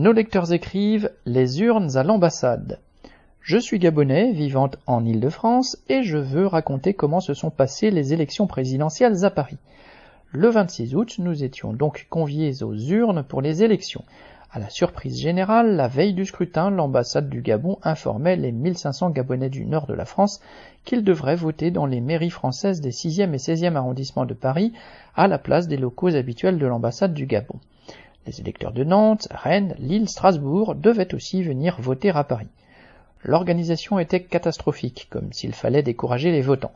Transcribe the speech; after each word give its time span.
Nos 0.00 0.12
lecteurs 0.12 0.50
écrivent 0.50 1.10
Les 1.26 1.60
urnes 1.60 1.94
à 1.98 2.02
l'ambassade. 2.02 2.78
Je 3.42 3.58
suis 3.58 3.78
gabonais, 3.78 4.32
vivant 4.32 4.70
en 4.86 5.04
Île-de-France, 5.04 5.76
et 5.90 6.02
je 6.04 6.16
veux 6.16 6.46
raconter 6.46 6.94
comment 6.94 7.20
se 7.20 7.34
sont 7.34 7.50
passées 7.50 7.90
les 7.90 8.14
élections 8.14 8.46
présidentielles 8.46 9.26
à 9.26 9.30
Paris. 9.30 9.58
Le 10.32 10.48
26 10.48 10.96
août, 10.96 11.16
nous 11.18 11.44
étions 11.44 11.74
donc 11.74 12.06
conviés 12.08 12.62
aux 12.62 12.74
urnes 12.74 13.22
pour 13.22 13.42
les 13.42 13.62
élections. 13.62 14.02
À 14.50 14.58
la 14.58 14.70
surprise 14.70 15.20
générale, 15.20 15.76
la 15.76 15.86
veille 15.86 16.14
du 16.14 16.24
scrutin, 16.24 16.70
l'ambassade 16.70 17.28
du 17.28 17.42
Gabon 17.42 17.76
informait 17.82 18.36
les 18.36 18.52
1500 18.52 19.10
Gabonais 19.10 19.50
du 19.50 19.66
nord 19.66 19.86
de 19.86 19.92
la 19.92 20.06
France 20.06 20.40
qu'ils 20.86 21.04
devraient 21.04 21.36
voter 21.36 21.70
dans 21.70 21.84
les 21.84 22.00
mairies 22.00 22.30
françaises 22.30 22.80
des 22.80 22.92
6e 22.92 23.34
et 23.34 23.36
16e 23.36 23.76
arrondissements 23.76 24.24
de 24.24 24.32
Paris 24.32 24.72
à 25.14 25.28
la 25.28 25.36
place 25.36 25.68
des 25.68 25.76
locaux 25.76 26.16
habituels 26.16 26.58
de 26.58 26.66
l'ambassade 26.66 27.12
du 27.12 27.26
Gabon. 27.26 27.60
Les 28.26 28.40
électeurs 28.40 28.72
de 28.72 28.84
Nantes, 28.84 29.28
Rennes, 29.30 29.74
Lille, 29.78 30.08
Strasbourg 30.08 30.74
devaient 30.74 31.14
aussi 31.14 31.42
venir 31.42 31.80
voter 31.80 32.10
à 32.10 32.22
Paris. 32.22 32.48
L'organisation 33.24 33.98
était 33.98 34.22
catastrophique, 34.22 35.08
comme 35.10 35.32
s'il 35.32 35.54
fallait 35.54 35.82
décourager 35.82 36.30
les 36.30 36.42
votants. 36.42 36.72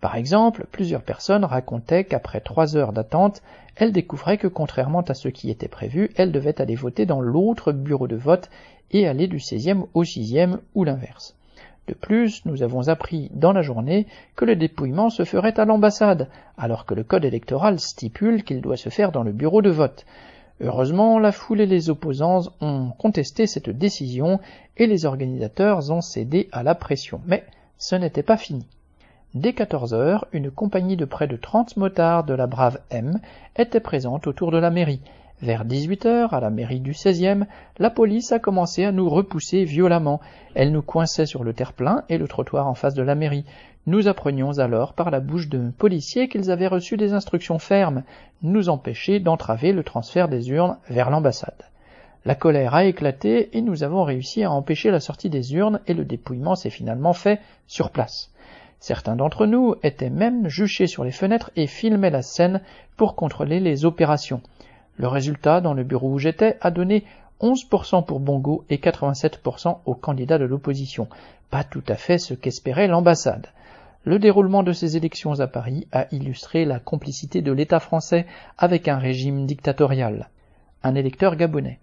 Par 0.00 0.16
exemple, 0.16 0.66
plusieurs 0.70 1.02
personnes 1.02 1.44
racontaient 1.44 2.04
qu'après 2.04 2.40
trois 2.40 2.76
heures 2.76 2.92
d'attente, 2.92 3.42
elles 3.76 3.92
découvraient 3.92 4.38
que 4.38 4.46
contrairement 4.46 5.00
à 5.00 5.14
ce 5.14 5.28
qui 5.28 5.50
était 5.50 5.68
prévu, 5.68 6.10
elles 6.16 6.32
devaient 6.32 6.60
aller 6.60 6.74
voter 6.74 7.06
dans 7.06 7.20
l'autre 7.20 7.72
bureau 7.72 8.06
de 8.06 8.16
vote 8.16 8.50
et 8.90 9.08
aller 9.08 9.26
du 9.26 9.38
16e 9.38 9.86
au 9.94 10.04
6e 10.04 10.58
ou 10.74 10.84
l'inverse. 10.84 11.34
De 11.88 11.94
plus, 11.94 12.44
nous 12.46 12.62
avons 12.62 12.88
appris 12.88 13.30
dans 13.34 13.52
la 13.52 13.62
journée 13.62 14.06
que 14.36 14.44
le 14.44 14.56
dépouillement 14.56 15.10
se 15.10 15.24
ferait 15.24 15.58
à 15.58 15.64
l'ambassade, 15.64 16.28
alors 16.56 16.86
que 16.86 16.94
le 16.94 17.04
code 17.04 17.24
électoral 17.24 17.80
stipule 17.80 18.44
qu'il 18.44 18.60
doit 18.60 18.76
se 18.76 18.88
faire 18.88 19.12
dans 19.12 19.22
le 19.22 19.32
bureau 19.32 19.60
de 19.60 19.70
vote. 19.70 20.06
Heureusement, 20.60 21.18
la 21.18 21.32
foule 21.32 21.60
et 21.60 21.66
les 21.66 21.90
opposants 21.90 22.42
ont 22.60 22.90
contesté 22.90 23.46
cette 23.46 23.70
décision 23.70 24.38
et 24.76 24.86
les 24.86 25.04
organisateurs 25.04 25.90
ont 25.90 26.00
cédé 26.00 26.48
à 26.52 26.62
la 26.62 26.74
pression. 26.74 27.20
Mais 27.26 27.44
ce 27.76 27.96
n'était 27.96 28.22
pas 28.22 28.36
fini. 28.36 28.66
Dès 29.34 29.52
14 29.52 29.94
heures, 29.94 30.26
une 30.32 30.52
compagnie 30.52 30.96
de 30.96 31.04
près 31.04 31.26
de 31.26 31.36
30 31.36 31.76
motards 31.76 32.22
de 32.22 32.34
la 32.34 32.46
Brave 32.46 32.78
M 32.90 33.18
était 33.56 33.80
présente 33.80 34.28
autour 34.28 34.52
de 34.52 34.58
la 34.58 34.70
mairie. 34.70 35.00
Vers 35.44 35.66
18 35.66 36.06
heures, 36.06 36.32
à 36.32 36.40
la 36.40 36.48
mairie 36.48 36.80
du 36.80 36.92
16e, 36.92 37.44
la 37.78 37.90
police 37.90 38.32
a 38.32 38.38
commencé 38.38 38.82
à 38.86 38.92
nous 38.92 39.10
repousser 39.10 39.64
violemment. 39.64 40.22
Elle 40.54 40.72
nous 40.72 40.80
coinçait 40.80 41.26
sur 41.26 41.44
le 41.44 41.52
terre-plein 41.52 42.02
et 42.08 42.16
le 42.16 42.26
trottoir 42.26 42.66
en 42.66 42.72
face 42.72 42.94
de 42.94 43.02
la 43.02 43.14
mairie. 43.14 43.44
Nous 43.86 44.08
apprenions 44.08 44.58
alors 44.58 44.94
par 44.94 45.10
la 45.10 45.20
bouche 45.20 45.50
de 45.50 45.70
policiers 45.76 46.30
qu'ils 46.30 46.50
avaient 46.50 46.66
reçu 46.66 46.96
des 46.96 47.12
instructions 47.12 47.58
fermes, 47.58 48.04
nous 48.40 48.70
empêcher 48.70 49.20
d'entraver 49.20 49.72
le 49.72 49.84
transfert 49.84 50.28
des 50.28 50.48
urnes 50.48 50.78
vers 50.88 51.10
l'ambassade. 51.10 51.68
La 52.24 52.34
colère 52.34 52.74
a 52.74 52.86
éclaté 52.86 53.50
et 53.52 53.60
nous 53.60 53.82
avons 53.82 54.02
réussi 54.02 54.44
à 54.44 54.50
empêcher 54.50 54.90
la 54.90 55.00
sortie 55.00 55.28
des 55.28 55.54
urnes 55.54 55.80
et 55.86 55.92
le 55.92 56.06
dépouillement 56.06 56.54
s'est 56.54 56.70
finalement 56.70 57.12
fait 57.12 57.38
sur 57.66 57.90
place. 57.90 58.32
Certains 58.80 59.14
d'entre 59.14 59.44
nous 59.44 59.74
étaient 59.82 60.08
même 60.08 60.48
juchés 60.48 60.86
sur 60.86 61.04
les 61.04 61.10
fenêtres 61.10 61.50
et 61.54 61.66
filmaient 61.66 62.08
la 62.08 62.22
scène 62.22 62.62
pour 62.96 63.14
contrôler 63.14 63.60
les 63.60 63.84
opérations. 63.84 64.40
Le 64.96 65.08
résultat, 65.08 65.60
dans 65.60 65.74
le 65.74 65.84
bureau 65.84 66.12
où 66.12 66.18
j'étais, 66.18 66.56
a 66.60 66.70
donné 66.70 67.04
11% 67.40 68.04
pour 68.04 68.20
Bongo 68.20 68.64
et 68.70 68.76
87% 68.76 69.78
aux 69.84 69.94
candidats 69.94 70.38
de 70.38 70.44
l'opposition. 70.44 71.08
Pas 71.50 71.64
tout 71.64 71.82
à 71.88 71.96
fait 71.96 72.18
ce 72.18 72.34
qu'espérait 72.34 72.86
l'ambassade. 72.86 73.48
Le 74.04 74.18
déroulement 74.18 74.62
de 74.62 74.72
ces 74.72 74.96
élections 74.96 75.40
à 75.40 75.46
Paris 75.46 75.88
a 75.90 76.06
illustré 76.12 76.64
la 76.64 76.78
complicité 76.78 77.42
de 77.42 77.52
l'État 77.52 77.80
français 77.80 78.26
avec 78.58 78.86
un 78.86 78.98
régime 78.98 79.46
dictatorial. 79.46 80.28
Un 80.82 80.94
électeur 80.94 81.36
gabonais. 81.36 81.78